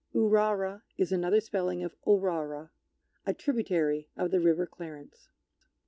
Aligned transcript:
Urara 0.15 0.81
* 0.95 0.97
Another 1.11 1.39
spelling 1.39 1.83
of 1.83 1.95
Orara, 2.07 2.71
a 3.27 3.35
tributary 3.35 4.09
of 4.17 4.31
the 4.31 4.39
river 4.39 4.65
Clarence. 4.65 5.29